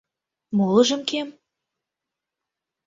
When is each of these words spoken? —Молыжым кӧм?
—Молыжым 0.57 1.01
кӧм? 1.09 1.29